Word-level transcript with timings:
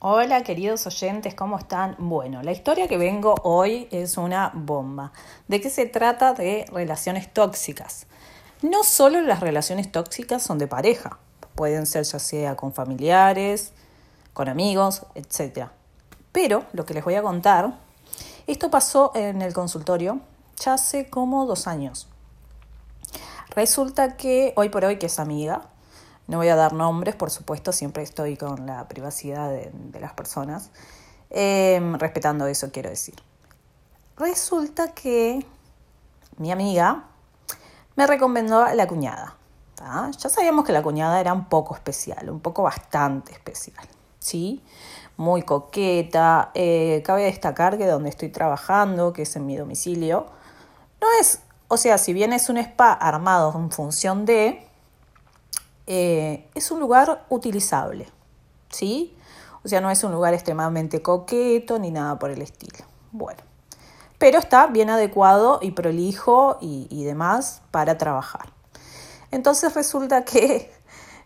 Hola 0.00 0.44
queridos 0.44 0.86
oyentes, 0.86 1.34
¿cómo 1.34 1.58
están? 1.58 1.96
Bueno, 1.98 2.40
la 2.44 2.52
historia 2.52 2.86
que 2.86 2.96
vengo 2.96 3.34
hoy 3.42 3.88
es 3.90 4.16
una 4.16 4.52
bomba. 4.54 5.10
¿De 5.48 5.60
qué 5.60 5.70
se 5.70 5.86
trata? 5.86 6.34
De 6.34 6.66
relaciones 6.70 7.34
tóxicas. 7.34 8.06
No 8.62 8.84
solo 8.84 9.20
las 9.22 9.40
relaciones 9.40 9.90
tóxicas 9.90 10.40
son 10.44 10.58
de 10.58 10.68
pareja, 10.68 11.18
pueden 11.56 11.84
ser 11.84 12.04
ya 12.04 12.20
sea 12.20 12.54
con 12.54 12.72
familiares, 12.72 13.72
con 14.34 14.48
amigos, 14.48 15.02
etc. 15.16 15.66
Pero 16.30 16.62
lo 16.72 16.86
que 16.86 16.94
les 16.94 17.04
voy 17.04 17.16
a 17.16 17.22
contar, 17.22 17.74
esto 18.46 18.70
pasó 18.70 19.10
en 19.16 19.42
el 19.42 19.52
consultorio 19.52 20.20
ya 20.60 20.74
hace 20.74 21.10
como 21.10 21.44
dos 21.44 21.66
años. 21.66 22.06
Resulta 23.50 24.16
que 24.16 24.52
hoy 24.54 24.68
por 24.68 24.84
hoy, 24.84 24.98
que 24.98 25.06
es 25.06 25.18
amiga, 25.18 25.62
no 26.28 26.36
voy 26.36 26.48
a 26.48 26.56
dar 26.56 26.74
nombres, 26.74 27.16
por 27.16 27.30
supuesto, 27.30 27.72
siempre 27.72 28.02
estoy 28.02 28.36
con 28.36 28.66
la 28.66 28.86
privacidad 28.86 29.50
de, 29.50 30.00
las 30.00 30.12
personas, 30.12 30.70
em, 31.30 31.94
respetando 31.94 32.46
eso 32.46 32.70
quiero 32.70 32.90
decir. 32.90 33.16
Resulta 34.16 34.92
que 34.92 35.44
mi 36.36 36.52
amiga 36.52 37.04
me 37.96 38.06
recomendó 38.06 38.66
la 38.74 38.86
cuñada. 38.86 39.34
Ya 40.18 40.28
sabíamos 40.28 40.64
que 40.64 40.72
la 40.72 40.82
cuñada 40.82 41.20
era 41.20 41.32
un 41.32 41.46
poco 41.46 41.74
especial, 41.74 42.28
un 42.30 42.40
poco 42.40 42.64
bastante 42.64 43.32
especial, 43.32 43.86
¿sí? 44.18 44.62
Muy 45.16 45.42
coqueta. 45.42 46.50
Eh, 46.54 47.02
cabe 47.06 47.24
destacar 47.24 47.78
que 47.78 47.86
donde 47.86 48.10
estoy 48.10 48.28
trabajando, 48.28 49.12
que 49.12 49.22
es 49.22 49.36
en 49.36 49.46
mi 49.46 49.56
domicilio, 49.56 50.26
no 51.00 51.06
es, 51.20 51.40
o 51.68 51.76
sea, 51.76 51.96
si 51.96 52.12
bien 52.12 52.32
es 52.32 52.48
un 52.48 52.58
spa 52.58 52.92
armado 52.92 53.52
en 53.56 53.70
función 53.70 54.26
de, 54.26 54.67
eh, 55.90 56.46
es 56.54 56.70
un 56.70 56.80
lugar 56.80 57.24
utilizable, 57.30 58.06
¿sí? 58.68 59.16
O 59.64 59.68
sea, 59.68 59.80
no 59.80 59.90
es 59.90 60.04
un 60.04 60.12
lugar 60.12 60.34
extremadamente 60.34 61.00
coqueto 61.00 61.78
ni 61.78 61.90
nada 61.90 62.18
por 62.18 62.30
el 62.30 62.42
estilo. 62.42 62.84
Bueno, 63.10 63.40
pero 64.18 64.38
está 64.38 64.66
bien 64.66 64.90
adecuado 64.90 65.60
y 65.62 65.70
prolijo 65.70 66.58
y, 66.60 67.04
demás 67.04 67.62
para 67.70 67.96
trabajar. 67.96 68.52
Entonces 69.30 69.74
resulta 69.74 70.24
que 70.26 70.70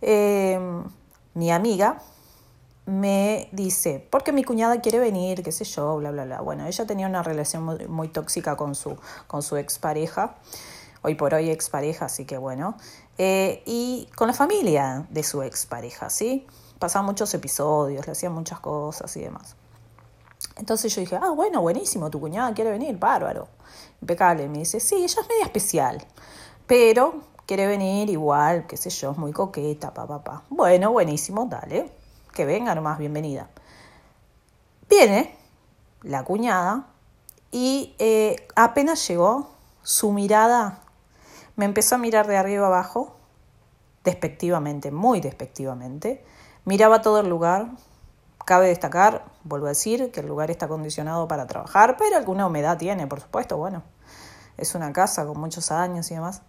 eh, 0.00 0.58
mi 1.34 1.50
amiga 1.50 2.00
me 2.86 3.50
dice, 3.52 4.08
porque 4.10 4.32
mi 4.32 4.42
cuñada 4.42 4.80
quiere 4.80 4.98
venir, 4.98 5.42
qué 5.42 5.52
sé 5.52 5.64
yo, 5.64 5.98
bla, 5.98 6.12
bla, 6.12 6.24
bla. 6.24 6.40
Bueno, 6.40 6.64
ella 6.64 6.86
tenía 6.86 7.06
una 7.06 7.22
relación 7.22 7.78
muy, 7.90 8.08
tóxica 8.08 8.56
con 8.56 8.74
su, 8.74 8.96
con 9.26 9.42
su 9.42 9.58
expareja 9.58 10.36
hoy 11.06 11.14
por 11.14 11.34
hoy 11.34 11.50
expareja, 11.50 12.06
así 12.06 12.24
que 12.24 12.36
bueno, 12.36 12.76
eh, 13.18 13.62
y 13.66 14.08
con 14.14 14.28
la 14.28 14.34
familia 14.34 15.06
de 15.10 15.22
su 15.22 15.42
expareja, 15.42 16.10
¿sí? 16.10 16.46
Pasaban 16.78 17.06
muchos 17.06 17.32
episodios, 17.34 18.06
le 18.06 18.12
hacían 18.12 18.32
muchas 18.32 18.60
cosas 18.60 19.16
y 19.16 19.20
demás. 19.20 19.56
Entonces 20.56 20.94
yo 20.94 21.00
dije, 21.00 21.18
ah, 21.20 21.30
bueno, 21.30 21.60
buenísimo, 21.62 22.10
tu 22.10 22.20
cuñada 22.20 22.52
quiere 22.52 22.70
venir, 22.70 22.98
bárbaro, 22.98 23.48
impecable. 24.00 24.48
Me 24.48 24.58
dice, 24.58 24.80
sí, 24.80 24.96
ella 24.96 25.20
es 25.20 25.28
media 25.28 25.44
especial, 25.44 26.06
pero 26.66 27.22
quiere 27.46 27.66
venir 27.66 28.10
igual, 28.10 28.66
qué 28.66 28.76
sé 28.76 28.90
yo, 28.90 29.12
es 29.12 29.18
muy 29.18 29.32
coqueta, 29.32 29.94
pa, 29.94 30.06
pa, 30.06 30.22
pa. 30.22 30.42
Bueno, 30.50 30.92
buenísimo, 30.92 31.46
dale, 31.46 31.90
que 32.34 32.44
venga 32.44 32.74
nomás, 32.74 32.98
bienvenida. 32.98 33.48
Viene 34.88 35.36
la 36.02 36.24
cuñada 36.24 36.86
y 37.50 37.94
eh, 37.98 38.46
apenas 38.54 39.06
llegó, 39.08 39.50
su 39.82 40.12
mirada 40.12 40.82
me 41.56 41.64
empezó 41.64 41.94
a 41.94 41.98
mirar 41.98 42.26
de 42.26 42.36
arriba 42.36 42.66
abajo, 42.66 43.16
despectivamente, 44.04 44.90
muy 44.90 45.20
despectivamente. 45.20 46.24
Miraba 46.64 47.02
todo 47.02 47.20
el 47.20 47.28
lugar. 47.28 47.70
Cabe 48.44 48.68
destacar, 48.68 49.24
vuelvo 49.42 49.66
a 49.66 49.70
decir, 49.70 50.12
que 50.12 50.20
el 50.20 50.28
lugar 50.28 50.50
está 50.50 50.66
acondicionado 50.66 51.26
para 51.26 51.46
trabajar, 51.46 51.96
pero 51.96 52.16
alguna 52.16 52.46
humedad 52.46 52.78
tiene, 52.78 53.06
por 53.06 53.20
supuesto, 53.20 53.56
bueno. 53.56 53.82
Es 54.56 54.74
una 54.74 54.92
casa 54.92 55.26
con 55.26 55.40
muchos 55.40 55.72
años 55.72 56.10
y 56.10 56.14
demás. 56.14 56.42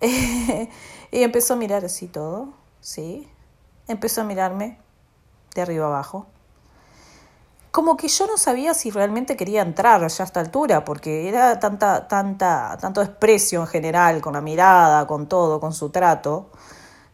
y 0.00 1.22
empezó 1.22 1.54
a 1.54 1.56
mirar 1.56 1.84
así 1.84 2.08
todo, 2.08 2.54
¿sí? 2.80 3.30
Empezó 3.86 4.22
a 4.22 4.24
mirarme 4.24 4.78
de 5.54 5.62
arriba 5.62 5.86
abajo 5.86 6.26
como 7.76 7.98
que 7.98 8.08
yo 8.08 8.26
no 8.26 8.38
sabía 8.38 8.72
si 8.72 8.90
realmente 8.90 9.36
quería 9.36 9.60
entrar 9.60 10.00
ya 10.08 10.24
a 10.24 10.26
esta 10.26 10.40
altura, 10.40 10.82
porque 10.82 11.28
era 11.28 11.60
tanta, 11.60 12.08
tanta, 12.08 12.78
tanto 12.80 13.02
desprecio 13.02 13.60
en 13.60 13.66
general, 13.66 14.22
con 14.22 14.32
la 14.32 14.40
mirada, 14.40 15.06
con 15.06 15.26
todo, 15.26 15.60
con 15.60 15.74
su 15.74 15.90
trato, 15.90 16.48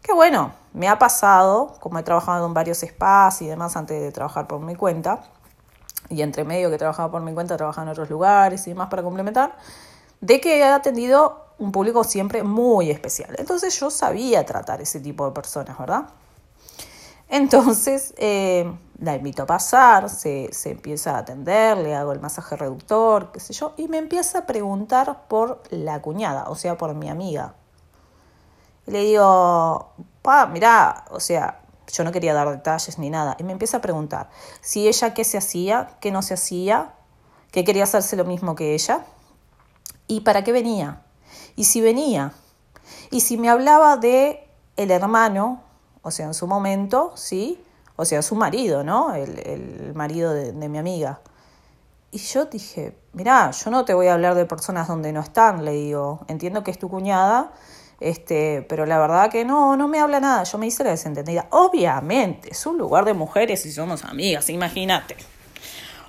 que 0.00 0.12
bueno, 0.12 0.52
me 0.72 0.88
ha 0.88 1.00
pasado, 1.00 1.74
como 1.80 1.98
he 1.98 2.04
trabajado 2.04 2.46
en 2.46 2.54
varios 2.54 2.78
spas 2.78 3.42
y 3.42 3.48
demás 3.48 3.74
antes 3.76 4.00
de 4.00 4.12
trabajar 4.12 4.46
por 4.46 4.60
mi 4.60 4.76
cuenta, 4.76 5.24
y 6.08 6.22
entre 6.22 6.44
medio 6.44 6.68
que 6.68 6.76
he 6.76 6.78
trabajado 6.78 7.10
por 7.10 7.22
mi 7.22 7.34
cuenta, 7.34 7.56
trabajado 7.56 7.88
en 7.88 7.90
otros 7.90 8.08
lugares 8.08 8.64
y 8.68 8.70
demás 8.70 8.86
para 8.88 9.02
complementar, 9.02 9.56
de 10.20 10.40
que 10.40 10.58
he 10.58 10.62
atendido 10.62 11.44
un 11.58 11.72
público 11.72 12.04
siempre 12.04 12.44
muy 12.44 12.88
especial. 12.92 13.34
Entonces 13.36 13.76
yo 13.80 13.90
sabía 13.90 14.46
tratar 14.46 14.80
ese 14.80 15.00
tipo 15.00 15.26
de 15.26 15.32
personas, 15.32 15.76
¿verdad? 15.76 16.04
Entonces 17.28 18.14
eh, 18.16 18.72
la 19.02 19.16
invito 19.16 19.42
a 19.42 19.46
pasar, 19.46 20.08
se, 20.08 20.48
empieza 20.64 21.16
a 21.16 21.18
atender, 21.18 21.76
le 21.76 21.94
hago 21.94 22.12
el 22.12 22.20
masaje 22.20 22.56
reductor, 22.56 23.32
qué 23.32 23.40
sé 23.40 23.52
yo, 23.52 23.74
y 23.76 23.88
me 23.88 23.98
empieza 23.98 24.38
a 24.38 24.46
preguntar 24.46 25.26
por 25.26 25.60
la 25.70 26.00
cuñada, 26.00 26.48
o 26.48 26.54
sea, 26.54 26.78
por 26.78 26.94
mi 26.94 27.08
amiga. 27.08 27.54
Y 28.86 28.92
le 28.92 29.00
digo, 29.00 29.92
pa, 30.22 30.46
mirá, 30.46 31.04
o 31.10 31.18
sea, 31.18 31.60
yo 31.92 32.04
no 32.04 32.12
quería 32.12 32.32
dar 32.32 32.48
detalles 32.48 32.98
ni 32.98 33.10
nada, 33.10 33.36
y 33.40 33.42
me 33.42 33.52
empieza 33.52 33.78
a 33.78 33.80
preguntar 33.80 34.30
si 34.60 34.86
ella 34.86 35.14
qué 35.14 35.24
se 35.24 35.36
hacía, 35.36 35.96
qué 36.00 36.12
no 36.12 36.22
se 36.22 36.34
hacía, 36.34 36.94
que 37.50 37.64
quería 37.64 37.84
hacerse 37.84 38.14
lo 38.14 38.24
mismo 38.24 38.54
que 38.54 38.72
ella, 38.72 39.04
y 40.06 40.20
para 40.20 40.44
qué 40.44 40.52
venía, 40.52 41.02
y 41.56 41.64
si 41.64 41.80
venía, 41.80 42.34
y 43.10 43.20
si 43.22 43.36
me 43.36 43.50
hablaba 43.50 43.96
de 43.96 44.48
el 44.76 44.92
hermano 44.92 45.60
o 46.02 46.10
sea, 46.10 46.26
en 46.26 46.34
su 46.34 46.46
momento, 46.46 47.12
¿sí? 47.14 47.62
O 48.02 48.04
sea, 48.04 48.20
su 48.20 48.34
marido, 48.34 48.82
¿no? 48.82 49.14
El, 49.14 49.92
marido 49.94 50.34
de, 50.34 50.52
mi 50.68 50.76
amiga. 50.76 51.20
Y 52.10 52.18
yo 52.18 52.46
dije, 52.46 52.96
mirá, 53.12 53.52
yo 53.52 53.70
no 53.70 53.84
te 53.84 53.94
voy 53.94 54.08
a 54.08 54.14
hablar 54.14 54.34
de 54.34 54.44
personas 54.44 54.88
donde 54.88 55.12
no 55.12 55.20
están, 55.20 55.64
le 55.64 55.70
digo, 55.70 56.24
entiendo 56.26 56.64
que 56.64 56.72
es 56.72 56.80
tu 56.80 56.88
cuñada, 56.88 57.52
este, 58.00 58.66
pero 58.68 58.86
la 58.86 58.98
verdad 58.98 59.30
que 59.30 59.44
no, 59.44 59.76
no 59.76 59.86
me 59.86 60.00
habla 60.00 60.18
nada, 60.18 60.42
yo 60.42 60.58
me 60.58 60.66
hice 60.66 60.82
la 60.82 60.90
desentendida. 60.90 61.46
Obviamente, 61.50 62.50
es 62.50 62.66
un 62.66 62.76
lugar 62.76 63.04
de 63.04 63.14
mujeres 63.14 63.64
y 63.66 63.70
somos 63.70 64.04
amigas, 64.04 64.50
imagínate. 64.50 65.16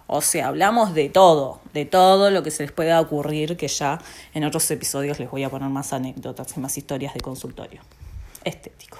O 0.08 0.22
sea, 0.22 0.48
hablamos 0.48 0.96
de 0.96 1.10
todo, 1.10 1.62
de 1.74 1.86
todo 1.86 2.32
lo 2.32 2.42
que 2.42 2.50
se 2.50 2.64
les 2.64 2.72
pueda 2.72 3.00
ocurrir, 3.00 3.56
que 3.56 3.68
ya 3.68 4.00
en 4.34 4.46
otros 4.46 4.70
episodios 4.72 5.20
les 5.20 5.30
voy 5.30 5.44
a 5.44 5.50
poner 5.50 5.70
más 5.70 5.94
anécdotas 5.94 6.58
y 6.58 6.60
más 6.60 6.76
historias 6.76 7.14
de 7.14 7.22
consultorio 7.22 7.82
estético. 8.44 8.98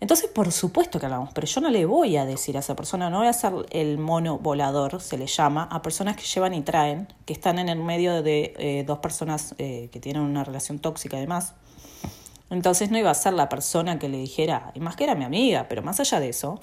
Entonces, 0.00 0.30
por 0.30 0.50
supuesto 0.50 0.98
que 0.98 1.06
hablamos, 1.06 1.30
pero 1.34 1.46
yo 1.46 1.60
no 1.60 1.68
le 1.68 1.84
voy 1.84 2.16
a 2.16 2.24
decir 2.24 2.56
a 2.56 2.60
esa 2.60 2.74
persona, 2.74 3.10
no 3.10 3.18
voy 3.18 3.26
a 3.26 3.30
hacer 3.30 3.52
el 3.68 3.98
mono 3.98 4.38
volador, 4.38 4.98
se 5.02 5.18
le 5.18 5.26
llama, 5.26 5.68
a 5.70 5.82
personas 5.82 6.16
que 6.16 6.22
llevan 6.22 6.54
y 6.54 6.62
traen, 6.62 7.06
que 7.26 7.34
están 7.34 7.58
en 7.58 7.68
el 7.68 7.78
medio 7.78 8.22
de 8.22 8.54
eh, 8.58 8.84
dos 8.86 9.00
personas 9.00 9.54
eh, 9.58 9.90
que 9.92 10.00
tienen 10.00 10.22
una 10.22 10.42
relación 10.42 10.78
tóxica 10.78 11.18
además. 11.18 11.52
Entonces 12.48 12.90
no 12.90 12.96
iba 12.96 13.10
a 13.10 13.14
ser 13.14 13.34
la 13.34 13.50
persona 13.50 13.98
que 13.98 14.08
le 14.08 14.16
dijera, 14.16 14.72
y 14.74 14.80
más 14.80 14.96
que 14.96 15.04
era 15.04 15.14
mi 15.14 15.24
amiga, 15.24 15.66
pero 15.68 15.82
más 15.82 16.00
allá 16.00 16.18
de 16.18 16.30
eso, 16.30 16.60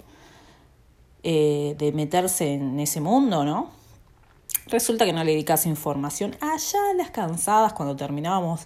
eh, 1.22 1.76
de 1.78 1.92
meterse 1.92 2.56
en 2.56 2.80
ese 2.80 3.02
mundo, 3.02 3.46
¿no? 3.46 3.70
Resulta 4.66 5.06
que 5.06 5.14
no 5.14 5.24
le 5.24 5.36
di 5.36 5.44
casi 5.44 5.70
información. 5.70 6.36
Allá 6.42 6.80
las 6.98 7.12
cansadas, 7.12 7.74
cuando 7.74 7.96
terminábamos 7.96 8.66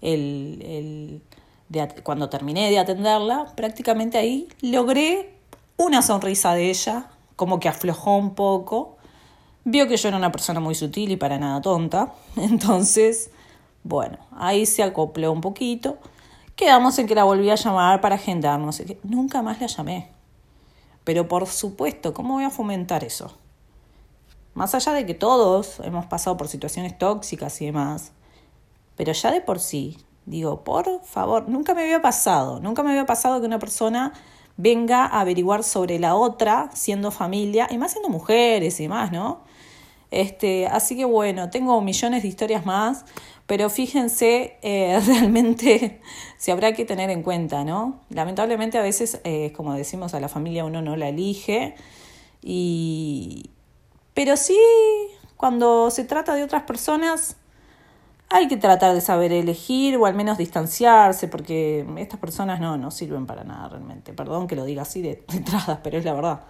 el 0.00 1.20
cuando 2.02 2.28
terminé 2.28 2.70
de 2.70 2.78
atenderla, 2.78 3.52
prácticamente 3.56 4.18
ahí 4.18 4.48
logré 4.60 5.34
una 5.76 6.02
sonrisa 6.02 6.54
de 6.54 6.70
ella, 6.70 7.10
como 7.34 7.60
que 7.60 7.68
aflojó 7.68 8.16
un 8.16 8.34
poco. 8.34 8.96
Vio 9.64 9.88
que 9.88 9.96
yo 9.96 10.08
era 10.08 10.16
una 10.16 10.30
persona 10.30 10.60
muy 10.60 10.74
sutil 10.74 11.10
y 11.10 11.16
para 11.16 11.38
nada 11.38 11.60
tonta. 11.60 12.14
Entonces, 12.36 13.30
bueno, 13.82 14.18
ahí 14.32 14.64
se 14.64 14.82
acopló 14.82 15.32
un 15.32 15.40
poquito. 15.40 15.98
Quedamos 16.54 16.98
en 16.98 17.06
que 17.06 17.14
la 17.14 17.24
volví 17.24 17.50
a 17.50 17.56
llamar 17.56 18.00
para 18.00 18.14
agendarnos. 18.14 18.82
Nunca 19.02 19.42
más 19.42 19.60
la 19.60 19.66
llamé. 19.66 20.10
Pero 21.04 21.28
por 21.28 21.46
supuesto, 21.46 22.14
¿cómo 22.14 22.34
voy 22.34 22.44
a 22.44 22.50
fomentar 22.50 23.04
eso? 23.04 23.32
Más 24.54 24.74
allá 24.74 24.92
de 24.92 25.04
que 25.04 25.14
todos 25.14 25.80
hemos 25.80 26.06
pasado 26.06 26.36
por 26.36 26.48
situaciones 26.48 26.96
tóxicas 26.96 27.60
y 27.60 27.66
demás, 27.66 28.12
pero 28.96 29.12
ya 29.12 29.30
de 29.30 29.42
por 29.42 29.60
sí 29.60 29.98
Digo, 30.26 30.64
por 30.64 31.02
favor, 31.04 31.48
nunca 31.48 31.72
me 31.72 31.82
había 31.82 32.02
pasado, 32.02 32.58
nunca 32.60 32.82
me 32.82 32.90
había 32.90 33.06
pasado 33.06 33.40
que 33.40 33.46
una 33.46 33.60
persona 33.60 34.12
venga 34.56 35.04
a 35.06 35.20
averiguar 35.20 35.62
sobre 35.62 35.98
la 35.98 36.16
otra 36.16 36.70
siendo 36.74 37.12
familia, 37.12 37.68
y 37.70 37.78
más 37.78 37.92
siendo 37.92 38.08
mujeres 38.08 38.80
y 38.80 38.88
más, 38.88 39.12
¿no? 39.12 39.44
Este, 40.10 40.66
así 40.66 40.96
que 40.96 41.04
bueno, 41.04 41.50
tengo 41.50 41.80
millones 41.80 42.22
de 42.22 42.28
historias 42.28 42.66
más, 42.66 43.04
pero 43.46 43.70
fíjense 43.70 44.56
eh, 44.62 45.00
realmente 45.06 46.00
si 46.38 46.50
habrá 46.50 46.72
que 46.72 46.84
tener 46.84 47.10
en 47.10 47.22
cuenta, 47.22 47.64
¿no? 47.64 48.00
Lamentablemente 48.10 48.78
a 48.78 48.82
veces, 48.82 49.20
eh, 49.24 49.52
como 49.56 49.74
decimos, 49.74 50.14
a 50.14 50.20
la 50.20 50.28
familia 50.28 50.64
uno 50.64 50.82
no 50.82 50.96
la 50.96 51.08
elige, 51.08 51.74
y... 52.42 53.50
pero 54.14 54.36
sí, 54.36 54.58
cuando 55.36 55.90
se 55.90 56.04
trata 56.04 56.34
de 56.34 56.44
otras 56.44 56.62
personas, 56.64 57.36
hay 58.28 58.48
que 58.48 58.56
tratar 58.56 58.94
de 58.94 59.00
saber 59.00 59.32
elegir 59.32 59.96
o 59.96 60.06
al 60.06 60.14
menos 60.14 60.38
distanciarse, 60.38 61.28
porque 61.28 61.86
estas 61.96 62.18
personas 62.18 62.60
no, 62.60 62.76
no 62.76 62.90
sirven 62.90 63.26
para 63.26 63.44
nada 63.44 63.68
realmente. 63.68 64.12
Perdón 64.12 64.48
que 64.48 64.56
lo 64.56 64.64
diga 64.64 64.82
así 64.82 65.02
de, 65.02 65.24
entrada, 65.32 65.80
pero 65.84 65.98
es 65.98 66.04
la 66.04 66.12
verdad. 66.12 66.40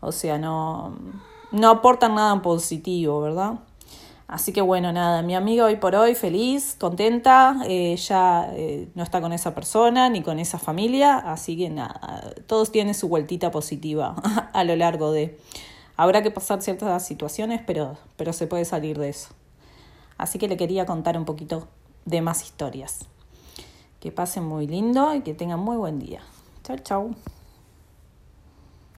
O 0.00 0.12
sea, 0.12 0.38
no, 0.38 0.94
no 1.52 1.70
aportan 1.70 2.14
nada 2.14 2.40
positivo, 2.42 3.20
¿verdad? 3.20 3.54
Así 4.28 4.52
que 4.52 4.60
bueno, 4.60 4.92
nada, 4.92 5.22
mi 5.22 5.36
amiga 5.36 5.64
hoy 5.64 5.76
por 5.76 5.94
hoy 5.94 6.16
feliz, 6.16 6.76
contenta, 6.78 7.58
eh, 7.66 7.96
ya 7.96 8.50
eh, 8.54 8.88
no 8.96 9.04
está 9.04 9.20
con 9.20 9.32
esa 9.32 9.54
persona 9.54 10.10
ni 10.10 10.20
con 10.20 10.40
esa 10.40 10.58
familia, 10.58 11.16
así 11.16 11.56
que 11.56 11.70
nada, 11.70 12.34
todos 12.48 12.72
tienen 12.72 12.94
su 12.94 13.08
vueltita 13.08 13.52
positiva 13.52 14.16
a 14.52 14.64
lo 14.64 14.76
largo 14.76 15.12
de... 15.12 15.38
Habrá 15.96 16.22
que 16.22 16.30
pasar 16.30 16.60
ciertas 16.60 17.06
situaciones, 17.06 17.62
pero, 17.66 17.96
pero 18.16 18.34
se 18.34 18.46
puede 18.46 18.66
salir 18.66 18.98
de 18.98 19.08
eso. 19.08 19.28
Así 20.18 20.38
que 20.38 20.48
le 20.48 20.56
quería 20.56 20.86
contar 20.86 21.16
un 21.18 21.24
poquito 21.24 21.68
de 22.04 22.22
más 22.22 22.42
historias. 22.42 23.06
Que 24.00 24.12
pasen 24.12 24.44
muy 24.44 24.66
lindo 24.66 25.14
y 25.14 25.22
que 25.22 25.34
tengan 25.34 25.60
muy 25.60 25.76
buen 25.76 25.98
día. 25.98 26.20
Chau, 26.62 26.78
chau. 26.78 27.14